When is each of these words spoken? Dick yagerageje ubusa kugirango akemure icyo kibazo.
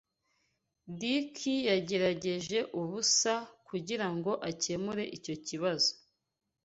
Dick 0.99 1.35
yagerageje 1.69 2.57
ubusa 2.79 3.33
kugirango 3.67 4.31
akemure 4.49 5.03
icyo 5.17 5.35
kibazo. 5.45 5.91